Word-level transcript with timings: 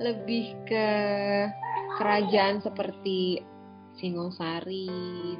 lebih 0.00 0.54
ke 0.66 0.88
kerajaan 2.00 2.62
seperti 2.62 3.42
Singosari, 4.00 4.88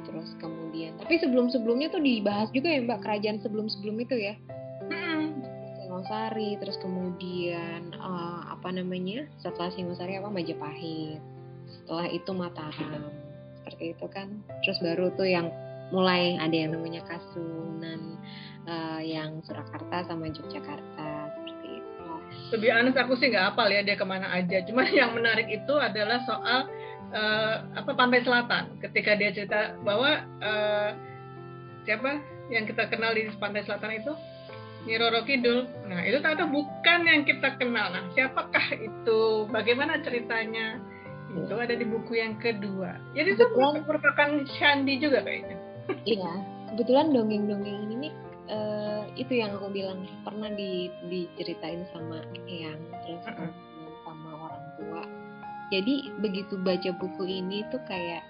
terus 0.05 0.37
kemudian. 0.37 0.93
Tapi 1.01 1.17
sebelum-sebelumnya 1.17 1.89
tuh 1.89 2.03
dibahas 2.05 2.53
juga 2.53 2.69
ya 2.69 2.85
Mbak 2.85 3.01
kerajaan 3.01 3.41
sebelum-sebelum 3.41 3.97
itu 3.97 4.15
ya. 4.19 4.37
Singosari, 5.81 6.57
terus 6.61 6.77
kemudian 6.81 7.93
uh, 7.97 8.53
apa 8.53 8.69
namanya 8.69 9.29
setelah 9.41 9.73
Singosari 9.73 10.17
apa 10.17 10.29
Majapahit, 10.29 11.21
setelah 11.69 12.09
itu 12.09 12.31
Mataram, 12.33 13.09
seperti 13.61 13.97
itu 13.97 14.05
kan. 14.09 14.41
Terus 14.65 14.77
baru 14.81 15.13
tuh 15.17 15.29
yang 15.29 15.49
mulai 15.93 16.37
ada 16.37 16.53
yang 16.53 16.77
namanya 16.77 17.05
Kasunan, 17.05 18.17
uh, 18.69 19.01
yang 19.01 19.41
Surakarta 19.45 20.05
sama 20.09 20.29
Yogyakarta. 20.29 21.12
Lebih 22.53 22.69
aneh 22.69 22.93
aku 22.93 23.17
sih 23.17 23.33
nggak 23.33 23.53
hafal 23.53 23.67
ya 23.73 23.81
dia 23.81 23.97
ke 23.97 24.05
mana 24.05 24.29
aja. 24.29 24.61
Cuma 24.69 24.85
yang 24.85 25.17
menarik 25.17 25.49
itu 25.49 25.73
adalah 25.73 26.21
soal 26.29 26.69
uh, 27.09 27.55
apa 27.73 27.91
pantai 27.97 28.21
selatan 28.21 28.77
ketika 28.77 29.17
dia 29.17 29.33
cerita 29.33 29.73
bahwa 29.81 30.21
uh, 30.37 30.93
siapa 31.83 32.21
yang 32.53 32.69
kita 32.69 32.85
kenal 32.93 33.17
di 33.17 33.25
pantai 33.41 33.65
selatan 33.65 33.97
itu 33.97 34.13
Nyi 34.83 34.99
Roro 34.99 35.23
Kidul. 35.23 35.63
Nah, 35.87 36.03
itu 36.03 36.19
ternyata 36.19 36.43
bukan 36.43 36.99
yang 37.07 37.23
kita 37.23 37.55
kenal. 37.55 37.87
Nah, 37.95 38.03
siapakah 38.11 38.67
itu? 38.75 39.47
Bagaimana 39.47 40.03
ceritanya? 40.03 40.75
Itu 41.33 41.55
ada 41.55 41.73
di 41.73 41.87
buku 41.87 42.19
yang 42.19 42.35
kedua. 42.37 42.99
Jadi 43.15 43.39
itu 43.39 43.45
merupakan 43.57 44.29
Shandi 44.59 44.99
juga 44.99 45.23
kayaknya. 45.23 45.57
Iya, 46.03 46.31
kebetulan 46.71 47.15
dongeng-dongeng 47.15 47.77
ini 47.89 47.95
nih 48.07 48.13
uh, 48.49 49.03
itu 49.15 49.39
yang 49.39 49.55
aku 49.55 49.69
bilang 49.69 50.03
pernah 50.25 50.49
di, 50.51 50.89
diceritain 51.07 51.85
sama 51.93 52.23
yang 52.47 52.79
terus 53.05 53.23
uh 53.27 53.31
-uh. 53.47 53.51
sama 54.03 54.29
orang 54.49 54.65
tua 54.79 55.03
jadi 55.71 55.93
begitu 56.21 56.59
baca 56.61 56.89
buku 56.97 57.23
ini 57.25 57.65
tuh 57.71 57.81
kayak 57.87 58.23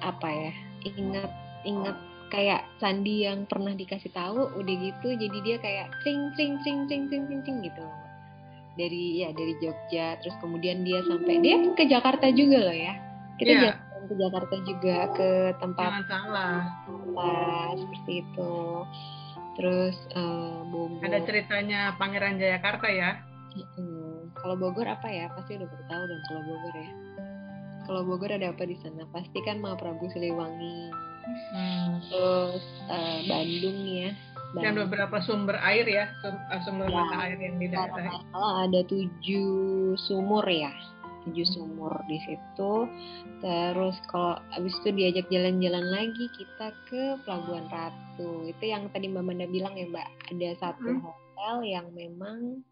apa 0.00 0.28
ya 0.28 0.52
ingat 0.96 1.30
ingat 1.68 1.96
kayak 2.30 2.62
Sandi 2.78 3.26
yang 3.26 3.44
pernah 3.44 3.74
dikasih 3.74 4.14
tahu 4.14 4.48
udah 4.56 4.74
gitu 4.80 5.08
jadi 5.18 5.38
dia 5.44 5.56
kayak 5.60 5.88
cing 6.06 6.32
cing 6.38 6.56
cing 6.62 6.86
cing 6.88 7.10
cing 7.10 7.26
cing, 7.28 7.40
cing 7.44 7.56
gitu 7.60 7.84
dari 8.78 9.20
ya 9.20 9.34
dari 9.34 9.52
Jogja 9.60 10.16
terus 10.22 10.38
kemudian 10.40 10.86
dia 10.86 11.02
sampai 11.04 11.42
dia 11.42 11.58
ke 11.74 11.84
Jakarta 11.90 12.30
juga 12.32 12.70
loh 12.70 12.76
ya 12.76 12.94
kita 13.36 13.50
yeah. 13.50 13.62
jalan 13.76 14.04
ke 14.08 14.14
Jakarta 14.16 14.54
juga 14.64 14.96
ke 15.12 15.28
tempat 15.58 15.90
Jangan 15.90 16.06
salah 16.08 16.60
seperti 17.76 18.12
itu 18.24 18.54
terus 19.58 19.96
uh, 20.16 20.64
Bogor 20.70 21.04
ada 21.04 21.20
ceritanya 21.26 21.94
Pangeran 22.00 22.40
Jayakarta 22.40 22.88
ya 22.88 23.30
Hmm, 23.50 24.30
kalau 24.38 24.54
Bogor 24.54 24.86
apa 24.86 25.10
ya? 25.10 25.26
Pasti 25.34 25.58
udah 25.58 25.66
tahu 25.66 26.02
dong 26.06 26.22
kalau 26.30 26.42
Bogor 26.46 26.74
ya. 26.78 26.90
Kalau 27.90 28.02
Bogor 28.06 28.30
ada 28.30 28.46
apa 28.54 28.62
di 28.62 28.76
sana? 28.78 29.02
Pasti 29.10 29.38
kan 29.42 29.58
Prabu 29.58 30.06
Siliwangi. 30.14 30.94
Hmm. 31.54 31.98
Terus 32.06 32.64
uh, 32.86 33.18
Bandung 33.26 33.78
ya. 33.86 34.10
Bandung. 34.50 34.62
Dan 34.66 34.72
beberapa 34.86 35.16
sumber 35.22 35.62
air 35.62 35.86
ya, 35.86 36.10
eh, 36.26 36.60
sumber 36.66 36.90
ya, 36.90 36.94
mata 36.94 37.16
air 37.22 37.38
yang 37.38 37.58
di 37.58 37.70
daerah. 37.70 38.18
Kalau 38.34 38.52
ada 38.66 38.80
tujuh 38.82 39.94
sumur 39.94 40.42
ya, 40.46 40.74
tujuh 41.30 41.46
sumur 41.54 41.94
di 42.10 42.18
situ. 42.26 42.74
Terus 43.40 43.96
kalau 44.10 44.36
abis 44.58 44.74
itu 44.82 44.90
diajak 44.90 45.26
jalan-jalan 45.30 45.86
lagi 45.88 46.26
kita 46.34 46.74
ke 46.90 47.02
Pelabuhan 47.22 47.70
Ratu. 47.70 48.50
Itu 48.50 48.64
yang 48.66 48.90
tadi 48.90 49.06
Mbak 49.06 49.24
Manda 49.24 49.46
bilang 49.46 49.78
ya 49.78 49.86
Mbak, 49.86 50.08
ada 50.34 50.48
satu 50.58 50.90
hmm. 50.90 51.00
hotel 51.06 51.54
yang 51.64 51.86
memang 51.94 52.66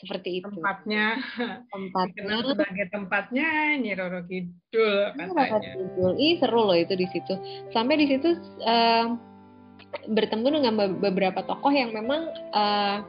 seperti 0.00 0.40
itu 0.40 0.48
tempatnya 0.48 1.20
tempatnya 1.68 2.40
sebagai 2.40 2.86
tempatnya 2.88 3.48
Nyi 3.76 3.92
Roro 3.92 4.24
Kidul 4.24 5.12
katanya 5.12 5.60
Kidul 5.76 6.12
ih 6.16 6.40
seru 6.40 6.64
loh 6.64 6.72
itu 6.72 6.96
di 6.96 7.04
situ 7.12 7.36
sampai 7.76 8.00
di 8.00 8.06
situ 8.08 8.32
uh, 8.64 9.12
bertemu 10.08 10.46
dengan 10.56 10.72
beberapa 10.96 11.44
tokoh 11.44 11.68
yang 11.68 11.92
memang 11.92 12.32
uh, 12.56 13.04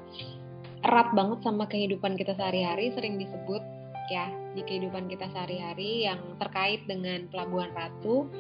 erat 0.84 1.14
banget 1.14 1.40
sama 1.46 1.70
kehidupan 1.70 2.18
kita 2.20 2.36
sehari-hari 2.36 2.92
sering 2.92 3.16
disebut 3.16 3.62
ya 4.10 4.32
di 4.58 4.66
kehidupan 4.66 5.06
kita 5.12 5.30
sehari-hari 5.30 6.08
yang 6.10 6.20
terkait 6.42 6.88
dengan 6.90 7.28
Pelabuhan 7.30 7.70
Ratu. 7.76 8.32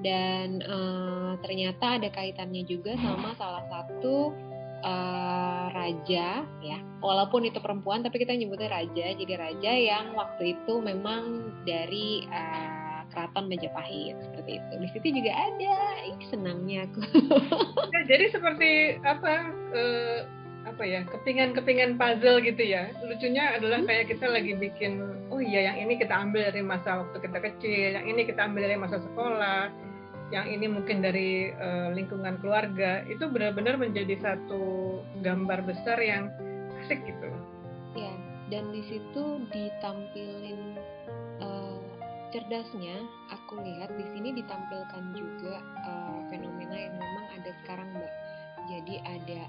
Dan 0.00 0.64
uh, 0.64 1.36
ternyata 1.44 2.00
ada 2.00 2.08
kaitannya 2.08 2.64
juga 2.64 2.96
sama 2.96 3.36
salah 3.36 3.60
satu 3.68 4.32
uh, 4.80 5.66
raja 5.76 6.40
ya. 6.64 6.78
Walaupun 7.04 7.44
itu 7.44 7.60
perempuan 7.60 8.00
tapi 8.00 8.24
kita 8.24 8.32
nyebutnya 8.32 8.72
raja. 8.72 9.12
Jadi 9.12 9.34
raja 9.36 9.72
yang 9.76 10.16
waktu 10.16 10.56
itu 10.56 10.80
memang 10.80 11.52
dari 11.68 12.24
uh, 12.32 13.04
keraton 13.12 13.52
Majapahit 13.52 14.16
seperti 14.24 14.56
itu. 14.56 14.72
Di 14.80 14.88
situ 14.96 15.06
juga 15.20 15.32
ada. 15.36 15.76
Ih 16.08 16.20
senangnya 16.32 16.88
aku. 16.88 17.00
Ya, 17.92 18.00
jadi 18.08 18.24
seperti 18.32 19.02
apa 19.04 19.52
uh, 19.76 20.18
apa 20.80 20.88
ya 20.88 21.04
kepingan-kepingan 21.12 22.00
puzzle 22.00 22.40
gitu 22.40 22.64
ya 22.64 22.88
lucunya 23.04 23.52
adalah 23.52 23.84
hmm? 23.84 23.88
kayak 23.92 24.16
kita 24.16 24.32
lagi 24.32 24.56
bikin 24.56 25.04
oh 25.28 25.36
iya 25.36 25.68
yang 25.68 25.84
ini 25.84 26.00
kita 26.00 26.16
ambil 26.16 26.48
dari 26.48 26.64
masa 26.64 27.04
waktu 27.04 27.20
kita 27.20 27.36
kecil 27.36 28.00
yang 28.00 28.08
ini 28.08 28.24
kita 28.24 28.48
ambil 28.48 28.64
dari 28.64 28.80
masa 28.80 28.96
sekolah 28.96 29.68
yang 30.32 30.48
ini 30.48 30.72
mungkin 30.72 31.04
dari 31.04 31.52
uh, 31.52 31.92
lingkungan 31.92 32.40
keluarga 32.40 33.04
itu 33.12 33.28
benar-benar 33.28 33.76
menjadi 33.76 34.24
satu 34.24 34.64
gambar 35.20 35.68
besar 35.68 36.00
yang 36.00 36.32
asik 36.80 37.04
gitu. 37.04 37.28
Ya, 37.92 38.14
dan 38.48 38.72
di 38.72 38.80
situ 38.88 39.42
ditampilin 39.50 40.78
uh, 41.42 41.82
cerdasnya. 42.30 43.04
Aku 43.34 43.58
lihat 43.58 43.90
di 43.98 44.06
sini 44.14 44.38
ditampilkan 44.38 45.04
juga 45.18 45.58
uh, 45.82 46.22
fenomena 46.30 46.78
yang 46.78 46.94
memang 46.94 47.26
ada 47.34 47.50
sekarang, 47.66 47.90
Mbak. 47.90 48.14
Jadi 48.70 48.94
ada 49.02 49.40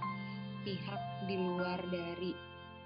pihak 0.62 1.02
di 1.26 1.36
luar 1.38 1.80
dari 1.90 2.32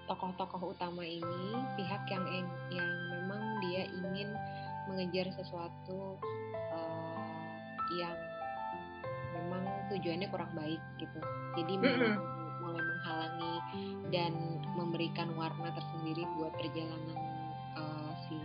tokoh-tokoh 0.06 0.78
utama 0.78 1.02
ini, 1.02 1.58
pihak 1.76 2.06
yang 2.12 2.26
yang 2.70 2.90
memang 3.16 3.42
dia 3.64 3.84
ingin 3.90 4.30
mengejar 4.86 5.28
sesuatu 5.34 6.22
yang 7.94 8.18
memang 9.36 9.64
tujuannya 9.92 10.28
kurang 10.32 10.52
baik 10.58 10.82
gitu. 10.98 11.20
Jadi 11.56 11.74
memang 11.78 12.18
mulai 12.64 12.82
menghalangi 12.82 13.56
dan 14.10 14.34
memberikan 14.74 15.30
warna 15.38 15.70
tersendiri 15.76 16.26
buat 16.40 16.52
perjalanan 16.58 17.20
uh, 17.78 18.12
si 18.26 18.38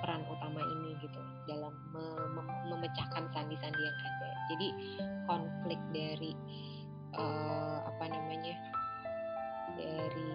peran 0.00 0.24
utama 0.32 0.64
ini 0.64 0.96
gitu 1.04 1.20
dalam 1.44 1.76
me 1.92 2.04
mem 2.32 2.48
memecahkan 2.72 3.28
sandi-sandi 3.36 3.82
yang 3.84 3.98
ada. 4.00 4.30
Jadi 4.50 4.68
konflik 5.28 5.80
dari 5.92 6.32
uh, 7.16 7.78
apa 7.88 8.04
namanya 8.10 8.56
dari 9.74 10.30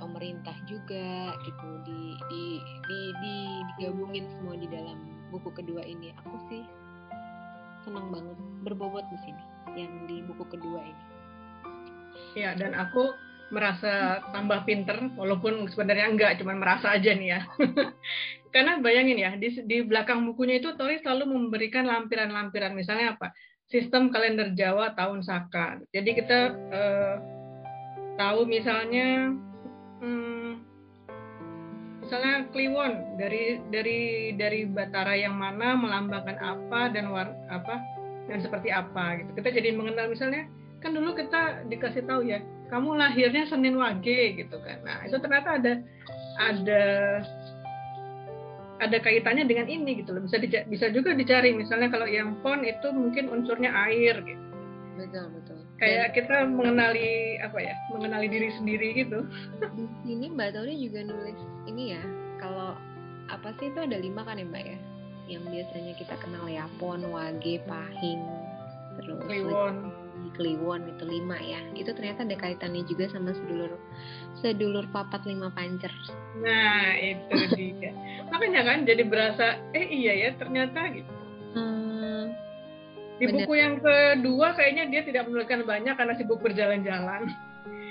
pemerintah 0.00 0.56
juga 0.64 1.36
gitu. 1.44 1.68
Di, 1.84 2.00
di 2.32 2.44
di 2.88 3.00
di 3.20 3.36
digabungin 3.74 4.26
semua 4.36 4.56
di 4.56 4.66
dalam 4.66 4.98
buku 5.30 5.52
kedua 5.52 5.84
ini. 5.84 6.10
Aku 6.24 6.36
sih 6.48 6.64
senang 7.84 8.12
banget 8.12 8.36
berbobot 8.64 9.04
di 9.08 9.18
sini 9.24 9.44
yang 9.78 9.92
di 10.08 10.24
buku 10.24 10.44
kedua 10.48 10.80
ini. 10.84 11.04
Ya 12.36 12.54
dan 12.54 12.76
aku 12.76 13.10
merasa 13.50 14.22
tambah 14.30 14.62
pinter 14.62 15.10
walaupun 15.18 15.66
sebenarnya 15.66 16.06
enggak 16.06 16.32
cuman 16.38 16.62
merasa 16.62 16.94
aja 16.94 17.10
nih 17.12 17.38
ya. 17.38 17.40
Karena 18.54 18.82
bayangin 18.82 19.18
ya 19.18 19.30
di, 19.38 19.62
di 19.62 19.82
belakang 19.86 20.26
bukunya 20.26 20.58
itu 20.58 20.74
Tori 20.74 20.98
selalu 21.02 21.30
memberikan 21.30 21.86
lampiran-lampiran. 21.86 22.74
Misalnya 22.74 23.14
apa 23.18 23.30
sistem 23.70 24.10
kalender 24.10 24.52
Jawa 24.58 24.92
tahun 24.98 25.22
Saka. 25.22 25.78
Jadi 25.94 26.10
kita 26.18 26.38
eh, 26.74 27.16
tahu 28.18 28.44
misalnya 28.44 29.30
hmm, 30.02 30.50
misalnya 32.02 32.50
kliwon 32.50 33.16
dari 33.16 33.62
dari 33.70 34.34
dari 34.34 34.66
batara 34.66 35.14
yang 35.14 35.38
mana 35.38 35.78
melambangkan 35.78 36.36
apa 36.42 36.90
dan 36.90 37.14
war, 37.14 37.30
apa 37.48 37.78
dan 38.26 38.42
seperti 38.42 38.74
apa 38.74 39.22
gitu. 39.22 39.30
Kita 39.38 39.48
jadi 39.54 39.70
mengenal 39.72 40.10
misalnya 40.10 40.50
kan 40.82 40.90
dulu 40.90 41.14
kita 41.14 41.70
dikasih 41.70 42.02
tahu 42.10 42.26
ya 42.26 42.42
kamu 42.74 42.98
lahirnya 42.98 43.46
Senin 43.46 43.78
Wage 43.78 44.34
gitu 44.34 44.58
kan. 44.66 44.82
Nah 44.82 45.06
itu 45.06 45.14
ternyata 45.22 45.62
ada 45.62 45.72
ada 46.42 46.84
ada 48.80 48.96
kaitannya 48.98 49.44
dengan 49.44 49.68
ini 49.68 50.00
gitu 50.00 50.16
loh. 50.16 50.24
Bisa 50.24 50.40
bisa 50.66 50.86
juga 50.90 51.12
dicari. 51.12 51.52
Misalnya 51.52 51.92
kalau 51.92 52.08
yang 52.08 52.40
pon 52.40 52.64
itu 52.64 52.88
mungkin 52.90 53.28
unsurnya 53.28 53.70
air 53.88 54.18
gitu. 54.24 54.44
Betul 54.96 55.26
betul. 55.36 55.58
Kayak 55.80 56.12
kita 56.12 56.44
mengenali 56.48 57.40
apa 57.40 57.56
ya 57.60 57.74
mengenali 57.92 58.26
diri 58.28 58.48
sendiri 58.56 58.88
gitu. 58.96 59.24
Ini 60.12 60.32
mbak 60.32 60.56
Tori 60.56 60.76
juga 60.76 61.04
nulis 61.04 61.38
ini 61.68 61.96
ya. 61.96 62.02
Kalau 62.40 62.76
apa 63.30 63.52
sih 63.60 63.70
itu 63.70 63.78
ada 63.80 63.96
lima 63.96 64.24
kan 64.24 64.40
ya 64.40 64.44
mbak 64.48 64.64
ya? 64.64 64.78
Yang 65.30 65.44
biasanya 65.46 65.92
kita 65.94 66.14
kenal 66.20 66.44
ya 66.50 66.66
pon 66.76 67.04
wage 67.06 67.62
pahing 67.64 68.20
terus 68.98 69.22
kliwon 69.24 69.94
Kliwon 70.40 70.88
itu 70.88 71.04
lima 71.04 71.36
ya. 71.36 71.60
Itu 71.76 71.92
ternyata 71.92 72.24
ada 72.24 72.32
kaitannya 72.40 72.88
juga 72.88 73.12
sama 73.12 73.36
sedulur 73.36 73.76
sedulur 74.40 74.88
papat 74.88 75.28
lima 75.28 75.52
pancer. 75.52 75.92
Nah 76.40 76.96
itu 76.96 77.36
dia. 77.52 77.92
Makanya 78.32 78.64
kan 78.64 78.88
jadi 78.88 79.04
berasa 79.04 79.60
eh 79.76 79.84
iya 79.84 80.16
ya 80.16 80.30
ternyata 80.40 80.80
gitu. 80.96 81.12
Hmm, 81.52 82.32
di 83.20 83.28
bener. 83.28 83.44
buku 83.44 83.52
yang 83.60 83.76
kedua 83.84 84.56
kayaknya 84.56 84.88
dia 84.88 85.02
tidak 85.04 85.28
menuliskan 85.28 85.68
banyak 85.68 85.92
karena 85.92 86.14
sibuk 86.16 86.40
berjalan-jalan 86.40 87.28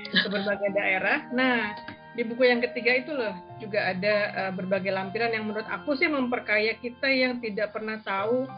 ke 0.10 0.28
berbagai 0.34 0.74
daerah. 0.74 1.30
Nah 1.30 1.78
di 2.18 2.26
buku 2.26 2.50
yang 2.50 2.60
ketiga 2.66 2.92
itu 2.98 3.14
loh 3.14 3.38
juga 3.62 3.94
ada 3.94 4.16
uh, 4.34 4.52
berbagai 4.58 4.90
lampiran 4.90 5.30
yang 5.30 5.46
menurut 5.46 5.70
aku 5.70 5.94
sih 5.94 6.10
memperkaya 6.10 6.74
kita 6.82 7.06
yang 7.06 7.38
tidak 7.38 7.70
pernah 7.70 8.02
tahu 8.02 8.50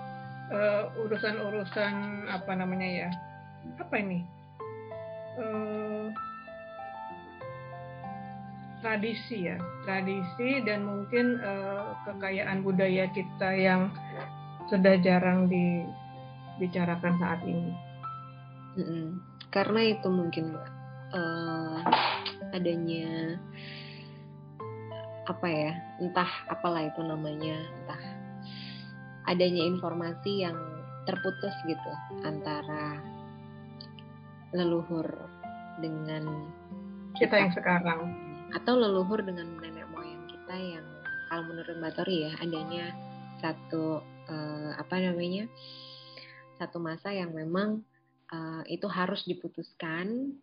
eh, 0.49 0.83
urusan-urusan 0.95 1.94
uh, 2.31 2.35
apa 2.39 2.51
namanya 2.55 2.87
ya 2.87 3.09
apa 3.79 3.95
ini 4.00 4.19
uh, 5.39 6.07
tradisi 8.81 9.45
ya 9.47 9.57
tradisi 9.85 10.65
dan 10.65 10.83
mungkin 10.83 11.38
uh, 11.39 11.95
kekayaan 12.09 12.65
budaya 12.65 13.06
kita 13.13 13.50
yang 13.53 13.94
sudah 14.68 14.97
jarang 15.03 15.51
dibicarakan 15.51 17.13
saat 17.19 17.41
ini. 17.44 17.73
Mm 18.79 18.85
-hmm. 18.88 19.06
Karena 19.51 19.81
itu 19.83 20.07
mungkin 20.07 20.56
uh, 21.12 21.83
adanya 22.56 23.35
apa 25.29 25.47
ya 25.47 25.71
entah 26.01 26.31
apalah 26.50 26.88
itu 26.88 27.01
namanya 27.03 27.56
entah 27.83 28.03
adanya 29.29 29.63
informasi 29.63 30.44
yang 30.44 30.57
terputus 31.06 31.53
gitu 31.69 31.91
antara 32.25 33.00
leluhur 34.51 35.07
dengan 35.80 36.51
kita, 37.18 37.36
yang 37.39 37.53
sekarang. 37.56 38.12
Atau 38.51 38.75
leluhur 38.75 39.24
dengan 39.24 39.48
nenek 39.59 39.88
moyang 39.92 40.24
kita 40.27 40.56
yang 40.56 40.86
kalau 41.31 41.44
menurut 41.48 41.75
Mbak 41.80 41.94
Tori 41.95 42.27
ya 42.27 42.31
adanya 42.44 42.86
satu 43.39 44.03
uh, 44.27 44.71
apa 44.77 44.95
namanya 45.00 45.48
satu 46.59 46.77
masa 46.77 47.09
yang 47.15 47.33
memang 47.33 47.81
uh, 48.30 48.62
itu 48.68 48.86
harus 48.86 49.24
diputuskan 49.25 50.36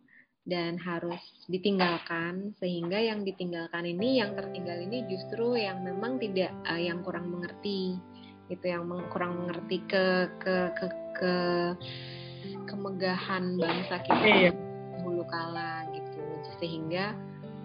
dan 0.49 0.81
harus 0.81 1.21
ditinggalkan 1.45 2.57
sehingga 2.57 2.97
yang 2.97 3.21
ditinggalkan 3.21 3.85
ini 3.85 4.17
yang 4.17 4.33
tertinggal 4.33 4.81
ini 4.81 5.05
justru 5.05 5.61
yang 5.61 5.85
memang 5.85 6.17
tidak 6.17 6.49
uh, 6.65 6.79
yang 6.79 7.05
kurang 7.05 7.29
mengerti. 7.29 8.01
Itu 8.49 8.65
yang 8.65 8.89
meng, 8.89 9.05
kurang 9.13 9.45
mengerti 9.45 9.77
ke 9.85 10.25
ke 10.41 10.73
ke, 10.73 10.87
ke 11.21 11.33
kemegahan 12.67 13.57
bangsa 13.57 13.95
kita 14.05 14.25
iya. 14.25 14.51
dulu 15.01 15.23
kala 15.27 15.87
gitu. 15.93 16.23
Sehingga 16.59 17.15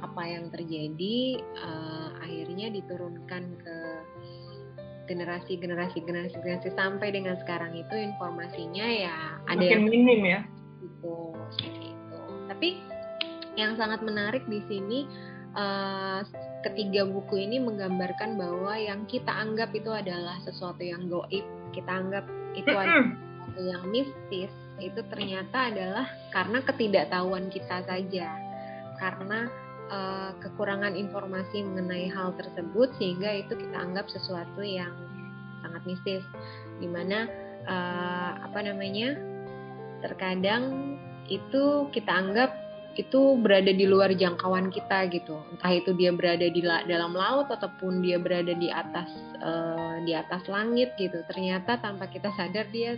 apa 0.04 0.22
yang 0.28 0.52
terjadi 0.52 1.40
uh, 1.64 2.12
akhirnya 2.20 2.68
diturunkan 2.74 3.44
ke 3.60 3.76
generasi 5.04 5.60
generasi 5.60 6.00
generasi 6.00 6.36
generasi 6.40 6.68
sampai 6.72 7.12
dengan 7.12 7.36
sekarang 7.40 7.76
itu 7.76 7.92
informasinya 7.92 8.84
ya 8.88 9.16
ada 9.48 9.60
Makin 9.60 9.72
yang 9.72 9.84
minim 9.84 10.20
ya. 10.24 10.40
Gitu 10.80 11.16
tapi 12.48 12.78
yang 13.60 13.74
sangat 13.74 14.00
menarik 14.00 14.46
di 14.48 14.62
sini 14.70 15.04
uh, 15.52 16.22
ketiga 16.64 17.04
buku 17.04 17.44
ini 17.44 17.60
menggambarkan 17.60 18.40
bahwa 18.40 18.72
yang 18.78 19.04
kita 19.10 19.28
anggap 19.28 19.68
itu 19.76 19.92
adalah 19.92 20.40
sesuatu 20.48 20.80
yang 20.80 21.10
goib, 21.10 21.44
kita 21.76 21.90
anggap 21.90 22.24
itu 22.56 22.70
adalah 22.72 23.10
sesuatu 23.12 23.60
yang 23.60 23.84
mistis, 23.92 24.52
itu 24.82 25.00
ternyata 25.06 25.70
adalah 25.70 26.06
karena 26.34 26.58
ketidaktahuan 26.66 27.46
kita 27.50 27.86
saja, 27.86 28.26
karena 28.98 29.46
uh, 29.90 30.30
kekurangan 30.42 30.98
informasi 30.98 31.62
mengenai 31.62 32.10
hal 32.10 32.34
tersebut 32.34 32.90
sehingga 32.98 33.30
itu 33.34 33.54
kita 33.54 33.76
anggap 33.78 34.10
sesuatu 34.10 34.66
yang 34.66 34.92
sangat 35.62 35.82
mistis, 35.86 36.24
di 36.82 36.88
mana 36.90 37.30
uh, 37.64 38.30
apa 38.44 38.60
namanya 38.66 39.14
terkadang 40.02 40.96
itu 41.30 41.88
kita 41.94 42.12
anggap 42.12 42.50
itu 42.94 43.34
berada 43.42 43.74
di 43.74 43.90
luar 43.90 44.14
jangkauan 44.14 44.70
kita 44.70 45.10
gitu. 45.10 45.34
Entah 45.50 45.72
itu 45.74 45.90
dia 45.98 46.14
berada 46.14 46.46
di 46.46 46.62
la 46.62 46.86
dalam 46.86 47.10
laut 47.10 47.50
ataupun 47.50 48.02
dia 48.06 48.22
berada 48.22 48.54
di 48.54 48.70
atas 48.70 49.10
uh, 49.42 49.98
di 50.06 50.14
atas 50.14 50.46
langit 50.46 50.94
gitu. 50.94 51.18
Ternyata 51.26 51.82
tanpa 51.82 52.06
kita 52.06 52.30
sadar 52.38 52.70
dia 52.70 52.94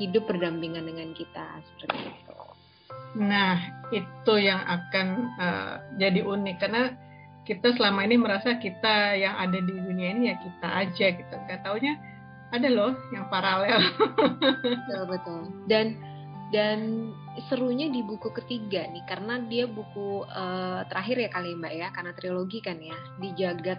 hidup 0.00 0.24
berdampingan 0.24 0.88
dengan 0.88 1.12
kita 1.12 1.60
seperti 1.60 2.08
itu. 2.08 2.36
Nah 3.20 3.60
itu 3.92 4.34
yang 4.40 4.64
akan 4.64 5.06
uh, 5.36 5.74
jadi 6.00 6.24
unik. 6.24 6.56
Karena 6.56 6.96
kita 7.44 7.76
selama 7.76 8.08
ini 8.08 8.16
merasa 8.16 8.56
kita 8.56 9.14
yang 9.20 9.36
ada 9.36 9.60
di 9.60 9.72
dunia 9.76 10.08
ini 10.16 10.22
ya 10.32 10.36
kita 10.40 10.68
aja 10.68 11.06
gitu. 11.12 11.34
Nggak 11.46 11.60
taunya 11.62 12.00
ada 12.50 12.68
loh 12.72 12.92
yang 13.12 13.28
paralel. 13.28 13.78
Betul 14.64 15.02
betul. 15.06 15.40
Dan 15.70 15.94
dan 16.50 17.10
serunya 17.46 17.86
di 17.86 18.02
buku 18.02 18.34
ketiga 18.34 18.82
nih 18.90 19.06
karena 19.06 19.38
dia 19.46 19.70
buku 19.70 20.26
uh, 20.26 20.82
terakhir 20.90 21.22
ya 21.22 21.30
kali 21.30 21.54
mbak 21.54 21.72
ya 21.78 21.88
karena 21.94 22.10
trilogi 22.18 22.58
kan 22.58 22.74
ya 22.82 22.98
di 23.22 23.30
jagat 23.38 23.78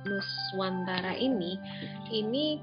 Nuswantara 0.00 1.14
ini 1.14 1.54
ini 2.10 2.58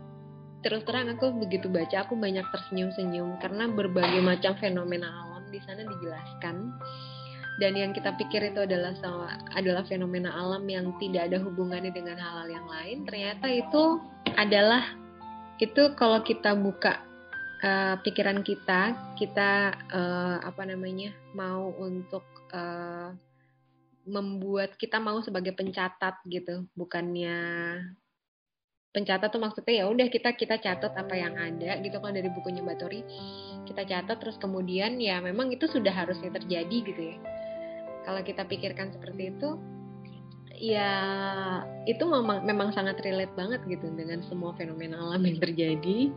terus 0.68 0.84
terang 0.84 1.08
aku 1.08 1.32
begitu 1.40 1.72
baca 1.72 2.04
aku 2.04 2.20
banyak 2.20 2.44
tersenyum-senyum 2.52 3.40
karena 3.40 3.72
berbagai 3.72 4.20
macam 4.20 4.52
fenomena 4.60 5.08
alam 5.08 5.48
di 5.48 5.64
sana 5.64 5.88
dijelaskan. 5.88 6.76
Dan 7.58 7.74
yang 7.74 7.90
kita 7.90 8.14
pikir 8.14 8.54
itu 8.54 8.70
adalah 8.70 8.94
sama, 9.02 9.34
adalah 9.58 9.82
fenomena 9.90 10.30
alam 10.30 10.62
yang 10.70 10.94
tidak 11.02 11.26
ada 11.32 11.42
hubungannya 11.42 11.90
dengan 11.90 12.22
hal-hal 12.22 12.46
yang 12.54 12.68
lain 12.70 13.02
ternyata 13.10 13.50
itu 13.50 13.98
adalah 14.38 14.94
itu 15.58 15.90
kalau 15.98 16.22
kita 16.22 16.54
buka 16.54 17.02
uh, 17.66 17.98
pikiran 18.06 18.46
kita 18.46 18.94
kita 19.18 19.74
uh, 19.90 20.38
apa 20.46 20.70
namanya 20.70 21.10
mau 21.34 21.74
untuk 21.82 22.26
uh, 22.54 23.10
membuat 24.06 24.78
kita 24.78 25.02
mau 25.02 25.18
sebagai 25.26 25.58
pencatat 25.58 26.22
gitu 26.30 26.70
bukannya 26.78 27.42
pencatat 28.96 29.30
tuh 29.30 29.42
maksudnya 29.42 29.84
ya 29.84 29.86
udah 29.92 30.08
kita 30.08 30.34
kita 30.34 30.58
catat 30.58 30.96
apa 30.96 31.14
yang 31.14 31.36
ada 31.36 31.78
gitu 31.84 32.00
kan 32.00 32.16
dari 32.16 32.32
bukunya 32.32 32.64
Batori 32.64 33.04
kita 33.68 33.84
catat 33.84 34.18
terus 34.24 34.40
kemudian 34.40 34.98
ya 34.98 35.20
memang 35.20 35.52
itu 35.52 35.68
sudah 35.68 35.92
harusnya 35.92 36.32
terjadi 36.32 36.78
gitu 36.88 37.02
ya. 37.14 37.18
Kalau 38.08 38.24
kita 38.24 38.48
pikirkan 38.48 38.96
seperti 38.96 39.36
itu 39.36 39.60
ya 40.58 40.90
itu 41.86 42.02
memang 42.02 42.42
memang 42.42 42.74
sangat 42.74 42.98
relate 43.06 43.30
banget 43.38 43.62
gitu 43.70 43.94
dengan 43.94 44.26
semua 44.26 44.56
fenomena 44.56 44.98
alam 44.98 45.22
yang 45.28 45.38
terjadi. 45.38 46.10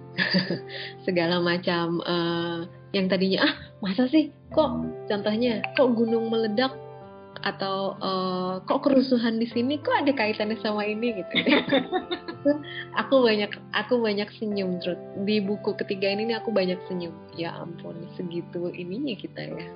Segala 1.06 1.42
macam 1.42 1.98
uh, 2.06 2.64
yang 2.94 3.10
tadinya 3.10 3.50
ah 3.50 3.54
masa 3.82 4.06
sih? 4.06 4.30
Kok 4.54 4.70
contohnya 5.10 5.60
kok 5.74 5.90
gunung 5.98 6.30
meledak 6.30 6.72
atau 7.40 7.96
uh, 8.04 8.60
kok 8.68 8.84
kerusuhan 8.84 9.40
di 9.40 9.48
sini 9.48 9.80
kok 9.80 10.04
ada 10.04 10.12
kaitannya 10.12 10.60
sama 10.60 10.84
ini 10.84 11.24
gitu. 11.24 11.34
Aku 13.04 13.20
banyak 13.20 13.52
aku 13.76 14.00
banyak 14.00 14.28
senyum 14.40 14.80
terus 14.80 14.96
di 15.28 15.44
buku 15.44 15.76
ketiga 15.76 16.08
ini 16.08 16.32
nih 16.32 16.40
aku 16.40 16.48
banyak 16.48 16.80
senyum. 16.88 17.12
Ya 17.36 17.52
ampun 17.52 18.08
segitu 18.16 18.72
ininya 18.72 19.12
kita 19.12 19.44
ya. 19.44 19.68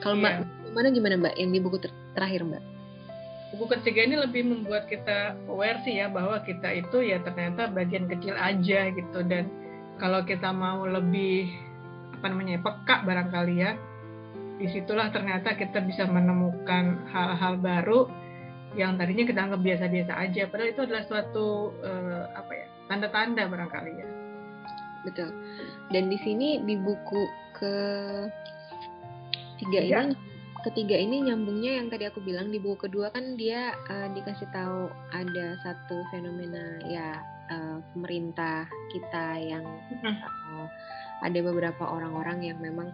Kalau 0.00 0.16
yeah. 0.16 0.40
mbak 0.40 0.64
gimana 0.72 0.88
gimana 0.88 1.14
mbak? 1.20 1.34
Yang 1.36 1.50
di 1.52 1.60
buku 1.60 1.76
ter 1.84 1.92
terakhir 2.16 2.48
mbak. 2.48 2.64
Buku 3.52 3.64
ketiga 3.76 4.08
ini 4.08 4.16
lebih 4.24 4.42
membuat 4.48 4.88
kita 4.88 5.36
aware 5.52 5.84
sih 5.84 6.00
ya 6.00 6.08
bahwa 6.08 6.40
kita 6.40 6.80
itu 6.80 7.04
ya 7.04 7.20
ternyata 7.20 7.68
bagian 7.68 8.08
kecil 8.08 8.32
aja 8.40 8.88
gitu. 8.96 9.20
Dan 9.28 9.52
kalau 10.00 10.24
kita 10.24 10.48
mau 10.56 10.88
lebih 10.88 11.44
apa 12.16 12.24
namanya 12.32 12.60
peka 12.64 13.04
barangkali 13.04 13.54
ya 13.60 13.76
di 14.60 14.68
situlah 14.68 15.08
ternyata 15.08 15.56
kita 15.56 15.80
bisa 15.80 16.04
menemukan 16.04 17.08
hal-hal 17.08 17.56
baru 17.56 18.04
yang 18.76 19.00
tadinya 19.00 19.24
kita 19.24 19.40
anggap 19.40 19.64
biasa-biasa 19.64 20.12
aja. 20.14 20.42
Padahal 20.52 20.70
itu 20.70 20.82
adalah 20.84 21.02
suatu 21.08 21.74
uh, 21.80 22.28
apa 22.36 22.52
ya 22.52 22.66
tanda-tanda 22.92 23.48
barangkali 23.48 23.92
ya. 23.96 24.06
Betul. 25.08 25.32
Dan 25.88 26.12
di 26.12 26.18
sini 26.20 26.60
di 26.60 26.76
buku 26.76 27.22
ke 27.56 27.74
tiga 29.64 29.80
ya. 29.80 30.04
ini 30.04 30.14
ketiga 30.60 30.92
ini 30.92 31.24
nyambungnya 31.24 31.80
yang 31.80 31.88
tadi 31.88 32.04
aku 32.04 32.20
bilang 32.20 32.52
di 32.52 32.60
buku 32.60 32.84
kedua 32.84 33.08
kan 33.08 33.40
dia 33.40 33.72
uh, 33.88 34.12
dikasih 34.12 34.44
tahu 34.52 34.92
ada 35.16 35.56
satu 35.64 36.04
fenomena 36.12 36.84
ya 36.84 37.16
uh, 37.48 37.80
pemerintah 37.96 38.68
kita 38.92 39.40
yang 39.40 39.64
uh, 40.04 40.68
ada 41.24 41.40
beberapa 41.40 41.80
orang-orang 41.84 42.44
yang 42.44 42.60
memang 42.60 42.92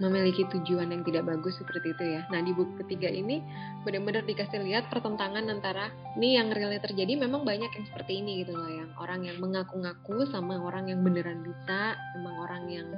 memiliki 0.00 0.48
tujuan 0.48 0.88
yang 0.88 1.04
tidak 1.04 1.28
bagus 1.28 1.60
seperti 1.60 1.92
itu 1.92 2.04
ya. 2.16 2.20
Nah 2.32 2.40
di 2.40 2.56
buku 2.56 2.80
ketiga 2.84 3.12
ini 3.12 3.44
benar-benar 3.84 4.24
dikasih 4.24 4.64
lihat 4.64 4.88
pertentangan 4.88 5.44
antara 5.52 5.92
ini 6.16 6.40
yang 6.40 6.48
realnya 6.48 6.80
terjadi 6.80 7.20
memang 7.20 7.44
banyak 7.44 7.68
yang 7.68 7.84
seperti 7.84 8.24
ini 8.24 8.42
gitu 8.42 8.56
loh 8.56 8.66
yang 8.72 8.90
orang 8.96 9.28
yang 9.28 9.36
mengaku-ngaku 9.38 10.24
sama 10.32 10.56
orang 10.56 10.88
yang 10.88 11.04
beneran 11.04 11.44
bisa, 11.44 12.00
memang 12.16 12.34
orang 12.40 12.64
yang 12.72 12.88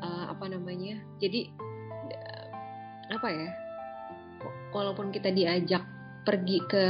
uh, 0.00 0.32
apa 0.32 0.48
namanya. 0.48 0.96
Jadi 1.20 1.52
uh, 2.08 2.44
apa 3.12 3.28
ya? 3.28 3.48
Walaupun 4.72 5.12
kita 5.12 5.28
diajak 5.28 5.84
pergi 6.24 6.58
ke 6.64 6.86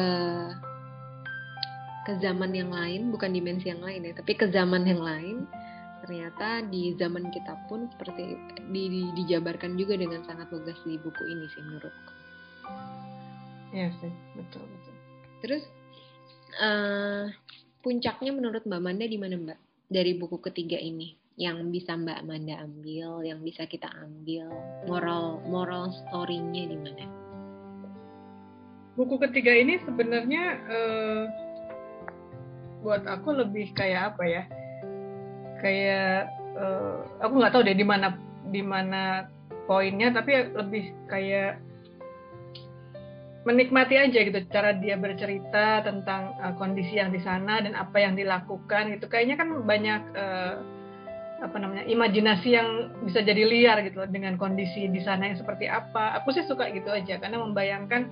ke 2.06 2.16
zaman 2.24 2.56
yang 2.56 2.72
lain, 2.72 3.12
bukan 3.12 3.34
dimensi 3.34 3.68
yang 3.68 3.84
lain 3.84 4.06
ya, 4.06 4.16
tapi 4.16 4.32
ke 4.32 4.48
zaman 4.48 4.86
yang 4.86 5.02
lain 5.02 5.44
ternyata 6.08 6.64
di 6.72 6.96
zaman 6.96 7.28
kita 7.28 7.68
pun 7.68 7.84
seperti 7.92 8.32
di, 8.72 8.82
di, 8.88 9.02
dijabarkan 9.12 9.76
juga 9.76 9.92
dengan 10.00 10.24
sangat 10.24 10.48
lugas 10.48 10.80
di 10.88 10.96
buku 10.96 11.20
ini 11.28 11.44
sih 11.52 11.60
menurutku. 11.60 12.12
Iya 13.76 13.92
sih, 14.00 14.08
betul 14.32 14.64
betul. 14.64 14.94
Terus 15.44 15.64
uh, 16.64 17.28
puncaknya 17.84 18.32
menurut 18.32 18.64
Mbak 18.64 18.80
Manda 18.80 19.04
di 19.04 19.20
mana 19.20 19.36
Mbak 19.36 19.58
dari 19.92 20.16
buku 20.16 20.40
ketiga 20.40 20.80
ini? 20.80 21.12
Yang 21.36 21.76
bisa 21.76 21.92
Mbak 21.92 22.24
Manda 22.24 22.56
ambil, 22.56 23.28
yang 23.28 23.44
bisa 23.44 23.68
kita 23.68 23.92
ambil, 24.00 24.48
moral 24.88 25.44
moral 25.44 25.92
story-nya 25.92 26.72
di 26.72 26.78
mana? 26.80 27.04
Buku 28.96 29.20
ketiga 29.28 29.52
ini 29.52 29.76
sebenarnya 29.84 30.44
uh, 30.72 31.22
buat 32.80 33.04
aku 33.04 33.44
lebih 33.44 33.76
kayak 33.76 34.16
apa 34.16 34.24
ya? 34.24 34.44
Kayak 35.58 36.30
uh, 36.58 37.04
aku 37.22 37.32
nggak 37.38 37.52
tahu 37.54 37.62
deh 37.66 37.76
di 37.76 37.86
mana 37.86 38.14
di 38.48 38.62
mana 38.64 39.28
poinnya 39.68 40.08
tapi 40.14 40.32
lebih 40.56 40.96
kayak 41.10 41.60
menikmati 43.48 43.96
aja 43.96 44.18
gitu 44.28 44.38
cara 44.52 44.76
dia 44.76 45.00
bercerita 45.00 45.80
tentang 45.80 46.36
uh, 46.42 46.52
kondisi 46.60 47.00
yang 47.00 47.08
di 47.08 47.20
sana 47.22 47.64
dan 47.64 47.72
apa 47.72 47.96
yang 47.96 48.12
dilakukan 48.12 48.92
gitu. 48.92 49.08
Kayaknya 49.08 49.36
kan 49.40 49.48
banyak 49.64 50.02
uh, 50.16 50.54
apa 51.38 51.56
namanya 51.56 51.86
imajinasi 51.86 52.48
yang 52.50 52.90
bisa 53.06 53.22
jadi 53.22 53.46
liar 53.46 53.78
gitu 53.86 54.02
dengan 54.10 54.34
kondisi 54.36 54.90
di 54.90 55.00
sana 55.00 55.32
yang 55.32 55.38
seperti 55.38 55.70
apa. 55.70 56.18
Aku 56.20 56.34
sih 56.34 56.44
suka 56.44 56.68
gitu 56.74 56.90
aja 56.92 57.16
karena 57.16 57.40
membayangkan 57.40 58.10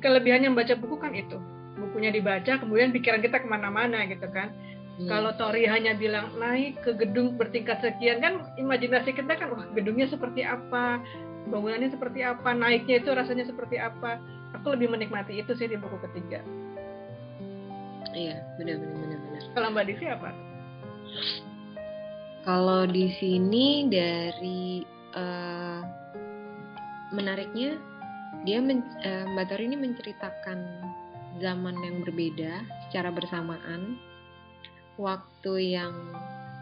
kelebihannya 0.00 0.48
membaca 0.48 0.72
buku 0.78 0.96
kan 0.96 1.12
itu. 1.12 1.36
Bukunya 1.76 2.08
dibaca 2.08 2.60
kemudian 2.60 2.94
pikiran 2.94 3.20
kita 3.20 3.42
ke 3.42 3.48
mana-mana 3.48 4.08
gitu 4.08 4.28
kan 4.32 4.52
Hmm. 5.00 5.08
Kalau 5.08 5.32
Tori 5.40 5.64
hanya 5.64 5.96
bilang 5.96 6.28
naik 6.36 6.84
ke 6.84 6.92
gedung 6.92 7.40
bertingkat 7.40 7.80
sekian 7.80 8.20
kan 8.20 8.44
imajinasi 8.60 9.16
kita 9.16 9.32
kan 9.32 9.48
wah 9.48 9.64
gedungnya 9.72 10.04
seperti 10.12 10.44
apa, 10.44 11.00
bangunannya 11.48 11.88
seperti 11.88 12.20
apa, 12.20 12.52
naiknya 12.52 13.00
itu 13.00 13.08
rasanya 13.16 13.48
seperti 13.48 13.80
apa. 13.80 14.20
Aku 14.60 14.76
lebih 14.76 14.92
menikmati 14.92 15.40
itu 15.40 15.56
sih 15.56 15.72
di 15.72 15.80
buku 15.80 15.96
ketiga. 16.04 16.44
Iya, 18.12 18.44
benar 18.60 18.76
benar 18.76 18.96
benar 18.98 19.18
benar. 19.24 19.42
Kalau 19.56 19.68
Mbak 19.72 19.84
Disi 19.88 20.06
apa? 20.10 20.30
Kalau 22.44 22.82
di 22.84 23.06
sini 23.16 23.88
dari 23.88 24.84
uh, 25.16 25.80
menariknya 27.16 27.80
dia 28.44 28.58
men, 28.60 28.84
uh, 29.06 29.24
Mbak 29.32 29.46
Tori 29.48 29.64
ini 29.64 29.78
menceritakan 29.80 30.58
zaman 31.40 31.76
yang 31.80 32.04
berbeda 32.04 32.52
secara 32.88 33.14
bersamaan 33.14 33.96
waktu 35.00 35.80
yang 35.80 35.96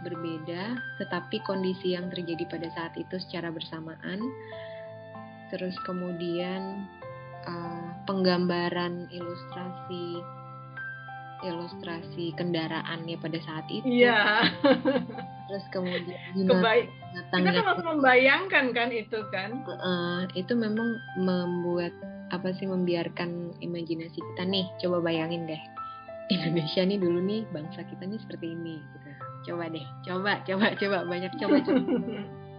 berbeda, 0.06 0.78
tetapi 1.02 1.42
kondisi 1.42 1.98
yang 1.98 2.06
terjadi 2.08 2.46
pada 2.46 2.68
saat 2.70 2.94
itu 2.94 3.18
secara 3.18 3.50
bersamaan. 3.50 4.22
Terus 5.50 5.74
kemudian 5.82 6.86
uh, 7.48 7.88
penggambaran 8.06 9.10
ilustrasi 9.10 10.22
ilustrasi 11.38 12.34
kendaraannya 12.34 13.14
pada 13.22 13.38
saat 13.42 13.66
itu. 13.70 13.86
Iya. 13.86 14.50
Terus 15.46 15.64
kemudian 15.70 16.18
Kebaik. 16.50 16.90
Kita 17.14 17.36
kan 17.40 17.54
harus 17.54 17.84
membayangkan 17.86 18.64
kan 18.74 18.88
itu 18.90 19.18
kan. 19.30 19.62
Uh, 19.66 20.26
itu 20.34 20.54
memang 20.54 20.98
membuat 21.18 21.94
apa 22.34 22.52
sih 22.58 22.66
membiarkan 22.66 23.54
imajinasi 23.62 24.18
kita 24.18 24.42
nih. 24.46 24.66
Coba 24.82 24.98
bayangin 25.00 25.46
deh 25.46 25.77
Indonesia 26.28 26.84
nih 26.84 27.00
dulu 27.00 27.24
nih 27.24 27.42
bangsa 27.48 27.84
kita 27.88 28.04
nih 28.04 28.20
seperti 28.20 28.52
ini 28.52 28.76
gitu. 28.80 29.08
Coba 29.52 29.72
deh, 29.72 29.86
coba, 30.04 30.32
coba, 30.44 30.66
coba 30.76 30.98
banyak 31.08 31.32
coba 31.40 31.56
coba. 31.64 31.82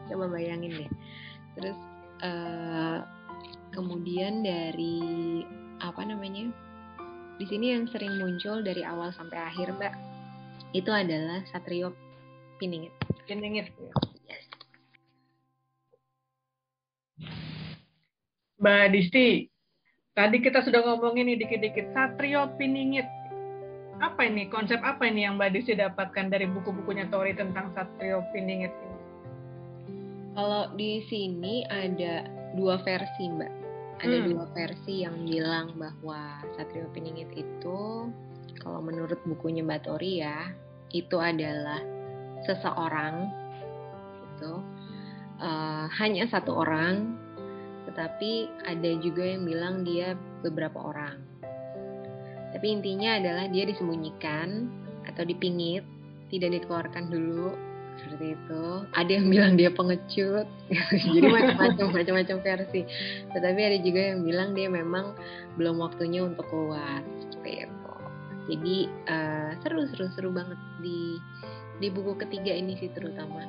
coba 0.10 0.26
bayangin 0.34 0.74
deh. 0.74 0.90
Terus 1.54 1.78
uh, 2.26 3.06
kemudian 3.74 4.42
dari 4.42 5.46
apa 5.86 6.02
namanya? 6.02 6.50
Di 7.40 7.46
sini 7.48 7.72
yang 7.72 7.88
sering 7.88 8.20
muncul 8.20 8.66
dari 8.66 8.84
awal 8.84 9.16
sampai 9.16 9.40
akhir, 9.40 9.72
Mbak, 9.80 9.94
itu 10.76 10.92
adalah 10.92 11.40
Satrio 11.48 11.96
Piningit. 12.60 12.92
Piningit. 13.24 13.72
Yes. 14.28 14.44
Mbak 18.60 18.86
Disti, 18.92 19.48
tadi 20.12 20.44
kita 20.44 20.60
sudah 20.68 20.84
ngomongin 20.84 21.32
nih 21.32 21.38
dikit-dikit 21.40 21.96
Satrio 21.96 22.52
Piningit 22.60 23.08
apa 24.00 24.22
ini 24.24 24.48
konsep 24.48 24.80
apa 24.80 25.08
ini 25.08 25.28
yang 25.28 25.36
Mbak 25.36 25.52
Desi 25.56 25.76
dapatkan 25.76 26.32
dari 26.32 26.48
buku-bukunya 26.48 27.12
Tori 27.12 27.36
tentang 27.36 27.76
Satrio 27.76 28.24
Piningit 28.32 28.72
ini? 28.72 29.00
Kalau 30.40 30.72
di 30.80 31.04
sini 31.12 31.68
ada 31.68 32.24
dua 32.56 32.80
versi 32.80 33.28
Mbak. 33.28 33.54
Ada 34.00 34.18
hmm. 34.24 34.28
dua 34.32 34.46
versi 34.56 35.04
yang 35.04 35.28
bilang 35.28 35.76
bahwa 35.76 36.40
Satrio 36.56 36.88
Piningit 36.96 37.28
itu 37.36 38.08
kalau 38.64 38.80
menurut 38.80 39.20
bukunya 39.28 39.64
Mbak 39.64 39.84
Tori 39.84 40.24
ya 40.24 40.48
itu 40.96 41.20
adalah 41.20 41.84
seseorang 42.48 43.30
itu 44.40 44.54
uh, 45.44 45.86
hanya 46.00 46.24
satu 46.32 46.56
orang 46.56 47.20
tetapi 47.92 48.48
ada 48.64 48.92
juga 49.04 49.28
yang 49.28 49.44
bilang 49.44 49.76
dia 49.84 50.16
beberapa 50.40 50.80
orang 50.80 51.29
tapi 52.54 52.68
intinya 52.74 53.18
adalah 53.22 53.46
dia 53.50 53.66
disembunyikan 53.70 54.70
atau 55.06 55.24
dipingit, 55.26 55.86
tidak 56.34 56.62
dikeluarkan 56.62 57.10
dulu 57.10 57.54
seperti 58.00 58.34
itu. 58.34 58.64
Ada 58.96 59.12
yang 59.12 59.28
bilang 59.28 59.54
dia 59.60 59.70
pengecut, 59.70 60.48
jadi 61.14 61.28
macam-macam 61.28 61.86
macam-macam 61.98 62.38
versi. 62.42 62.82
Tetapi 63.36 63.60
ada 63.60 63.78
juga 63.84 64.02
yang 64.16 64.20
bilang 64.24 64.50
dia 64.56 64.72
memang 64.72 65.14
belum 65.60 65.78
waktunya 65.84 66.24
untuk 66.24 66.48
keluar 66.50 67.04
seperti 67.28 67.68
itu. 67.68 67.94
Jadi 68.50 68.76
uh, 69.06 69.52
seru 69.62 69.86
seru 69.94 70.08
seru 70.18 70.30
banget 70.34 70.58
di 70.82 71.22
di 71.78 71.88
buku 71.94 72.18
ketiga 72.18 72.50
ini 72.56 72.74
sih 72.80 72.90
terutama. 72.96 73.46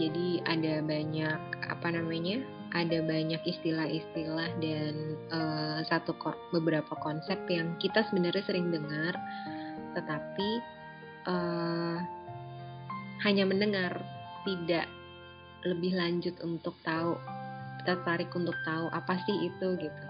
Jadi 0.00 0.42
ada 0.48 0.82
banyak 0.82 1.40
apa 1.70 1.88
namanya 1.94 2.42
ada 2.72 2.98
banyak 3.04 3.40
istilah-istilah 3.44 4.48
dan 4.60 4.94
uh, 5.28 5.78
satu 5.84 6.16
beberapa 6.56 6.96
konsep 7.04 7.36
yang 7.52 7.76
kita 7.76 8.00
sebenarnya 8.08 8.40
sering 8.48 8.72
dengar, 8.72 9.12
tetapi 9.92 10.50
uh, 11.28 12.00
hanya 13.28 13.44
mendengar, 13.44 13.92
tidak 14.48 14.88
lebih 15.68 15.94
lanjut 15.94 16.34
untuk 16.40 16.74
tahu, 16.82 17.14
tertarik 17.84 18.32
untuk 18.32 18.56
tahu 18.64 18.88
apa 18.90 19.20
sih 19.28 19.52
itu 19.52 19.68
gitu, 19.76 20.04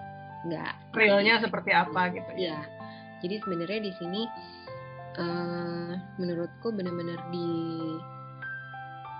nggak. 0.46 0.94
Realnya 0.94 1.42
seperti 1.42 1.74
apa 1.74 2.14
gitu 2.14 2.30
ya? 2.38 2.56
ya. 2.56 2.60
Jadi 3.26 3.42
sebenarnya 3.42 3.80
di 3.90 3.92
sini 3.98 4.22
uh, 5.18 5.92
menurutku 6.18 6.70
benar-benar 6.70 7.18
di 7.34 7.50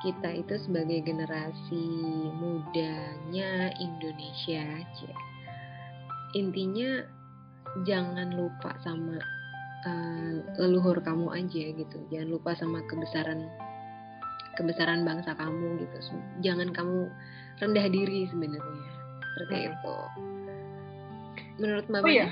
kita 0.02 0.30
itu 0.34 0.54
sebagai 0.66 0.98
generasi 1.06 1.86
mudanya 2.34 3.70
Indonesia 3.78 4.82
aja. 4.82 5.12
Intinya 6.34 7.06
jangan 7.86 8.34
lupa 8.34 8.74
sama 8.82 9.22
uh, 9.86 10.34
leluhur 10.58 10.98
kamu 11.00 11.30
aja 11.30 11.64
gitu. 11.78 11.98
Jangan 12.10 12.28
lupa 12.34 12.50
sama 12.58 12.82
kebesaran 12.90 13.46
kebesaran 14.58 15.06
bangsa 15.06 15.38
kamu 15.38 15.86
gitu. 15.86 15.96
Jangan 16.42 16.74
kamu 16.74 17.08
rendah 17.62 17.86
diri 17.86 18.26
sebenarnya. 18.26 18.90
Seperti 19.22 19.56
hmm. 19.56 19.68
itu. 19.70 19.96
Menurut 21.62 21.86
Mbak 21.86 22.02
Oh 22.02 22.10
iya. 22.10 22.28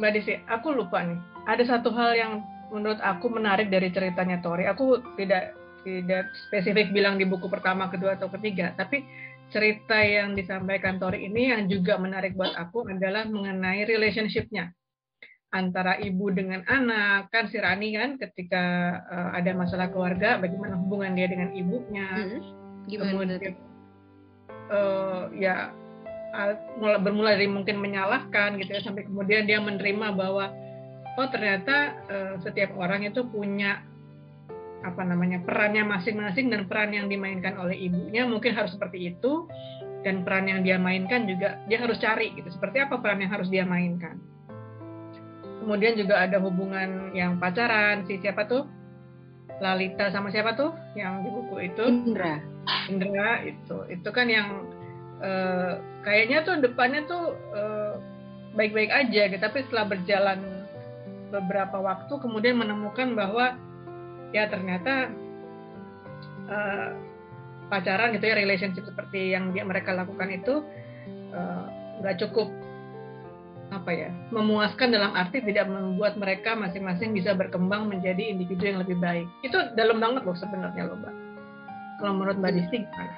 Mbak 0.00 0.10
Desi, 0.16 0.34
aku 0.48 0.72
lupa 0.72 1.04
nih. 1.04 1.20
Ada 1.44 1.76
satu 1.76 1.92
hal 1.92 2.16
yang 2.16 2.32
menurut 2.72 2.98
aku 3.04 3.28
menarik 3.28 3.68
dari 3.68 3.92
ceritanya 3.92 4.40
Tori. 4.40 4.66
Aku 4.66 4.98
tidak 5.20 5.54
tidak 5.84 6.32
spesifik 6.48 6.90
bilang 6.90 7.20
di 7.20 7.28
buku 7.28 7.46
pertama, 7.46 7.92
kedua 7.92 8.16
atau 8.16 8.32
ketiga, 8.32 8.72
tapi 8.74 9.04
cerita 9.52 10.00
yang 10.00 10.34
disampaikan 10.34 10.98
Tori 10.98 11.28
ini 11.28 11.52
yang 11.52 11.70
juga 11.70 12.00
menarik 12.00 12.34
buat 12.34 12.56
aku 12.56 12.88
adalah 12.90 13.28
mengenai 13.28 13.86
relationship-nya. 13.86 14.72
Antara 15.54 16.02
ibu 16.02 16.34
dengan 16.34 16.66
anak 16.66 17.30
kan 17.30 17.46
si 17.46 17.62
Rani 17.62 17.94
kan 17.94 18.18
ketika 18.18 18.64
uh, 19.06 19.30
ada 19.38 19.54
masalah 19.54 19.86
keluarga 19.86 20.42
bagaimana 20.42 20.74
hubungan 20.74 21.14
dia 21.14 21.30
dengan 21.30 21.54
ibunya. 21.54 22.08
Hmm. 22.10 22.42
gimana 22.84 23.16
kemudian 23.16 23.56
uh, 24.68 25.32
ya 25.32 25.72
bermula 27.00 27.38
dari 27.38 27.46
mungkin 27.46 27.78
menyalahkan 27.78 28.58
gitu 28.58 28.70
ya 28.74 28.82
sampai 28.82 29.06
kemudian 29.06 29.46
dia 29.46 29.62
menerima 29.62 30.12
bahwa 30.18 30.50
oh 31.14 31.28
ternyata 31.30 31.94
uh, 32.10 32.34
setiap 32.42 32.74
orang 32.74 33.06
itu 33.06 33.22
punya 33.30 33.86
apa 34.84 35.00
namanya 35.02 35.40
perannya 35.40 35.82
masing-masing 35.88 36.52
dan 36.52 36.68
peran 36.68 36.92
yang 36.92 37.08
dimainkan 37.08 37.56
oleh 37.56 37.74
ibunya 37.74 38.28
mungkin 38.28 38.52
harus 38.52 38.76
seperti 38.76 39.16
itu. 39.16 39.48
Dan 40.04 40.20
peran 40.20 40.44
yang 40.44 40.60
dia 40.60 40.76
mainkan 40.76 41.24
juga 41.24 41.64
dia 41.64 41.80
harus 41.80 41.96
cari 41.96 42.36
gitu 42.36 42.52
seperti 42.52 42.84
apa 42.84 43.00
peran 43.00 43.24
yang 43.24 43.32
harus 43.32 43.48
dia 43.48 43.64
mainkan. 43.64 44.20
Kemudian 45.64 45.96
juga 45.96 46.20
ada 46.20 46.36
hubungan 46.44 47.16
yang 47.16 47.40
pacaran 47.40 48.04
si 48.04 48.20
siapa 48.20 48.44
tuh? 48.44 48.68
Lalita 49.64 50.12
sama 50.12 50.28
siapa 50.28 50.52
tuh? 50.60 50.76
Yang 50.92 51.24
di 51.24 51.28
buku 51.32 51.56
itu? 51.64 51.84
Indra. 51.88 52.36
Indra 52.92 53.40
itu. 53.48 53.76
Itu 53.88 54.12
kan 54.12 54.28
yang 54.28 54.68
uh, 55.24 55.80
kayaknya 56.04 56.44
tuh 56.44 56.60
depannya 56.60 57.08
tuh 57.08 57.32
uh, 57.56 57.96
baik-baik 58.52 58.92
aja 58.92 59.32
gitu. 59.32 59.40
Tapi 59.40 59.64
setelah 59.64 59.88
berjalan 59.88 60.68
beberapa 61.32 61.80
waktu 61.80 62.12
kemudian 62.20 62.60
menemukan 62.60 63.16
bahwa 63.16 63.56
ya 64.34 64.50
ternyata 64.50 65.14
uh, 66.50 66.90
pacaran 67.70 68.12
gitu 68.18 68.26
ya 68.26 68.34
relationship 68.34 68.84
seperti 68.84 69.32
yang 69.32 69.54
dia 69.54 69.62
mereka 69.62 69.94
lakukan 69.94 70.28
itu 70.34 70.66
nggak 72.02 72.14
uh, 72.18 72.20
cukup 72.26 72.50
apa 73.72 73.90
ya 73.90 74.10
memuaskan 74.30 74.92
dalam 74.92 75.16
arti 75.16 75.40
tidak 75.40 75.66
membuat 75.66 76.14
mereka 76.20 76.52
masing-masing 76.52 77.16
bisa 77.16 77.32
berkembang 77.32 77.88
menjadi 77.88 78.34
individu 78.34 78.70
yang 78.74 78.78
lebih 78.84 78.98
baik 79.00 79.26
itu 79.40 79.56
dalam 79.74 79.98
banget 80.02 80.22
loh 80.26 80.36
sebenarnya 80.36 80.84
loh 80.90 80.98
mbak 81.00 81.14
kalau 82.02 82.12
menurut 82.18 82.36
mbak 82.42 82.52
Disti 82.58 82.84
gimana? 82.84 83.14